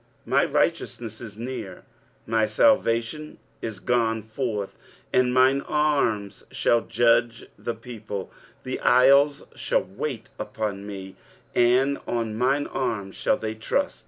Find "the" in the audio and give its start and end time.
7.55-7.75, 8.63-8.79